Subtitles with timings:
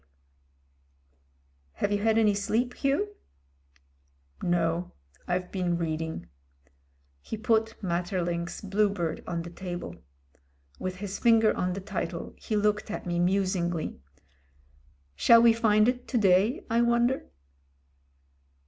[0.01, 0.05] K."
[1.73, 3.15] "Have you had any sleep, Hugh?"
[4.57, 4.93] "No.
[5.27, 6.25] I've been reading."
[7.21, 9.95] He put Maeterlinck's "Blue Bird" on the table.
[10.79, 13.99] With his finger on the title he looked at me musingly,
[15.15, 17.27] "Shall we find it to day, I wonder?"